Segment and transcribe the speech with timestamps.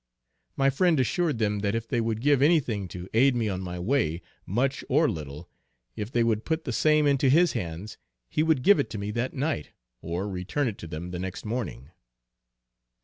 [0.55, 3.61] My friend assured them that if they would give any thing to aid me on
[3.61, 5.47] my way, much or little,
[5.95, 9.11] if they would put the same into his hands, he would give it to me
[9.11, 11.91] that night, or return it to them the next morning.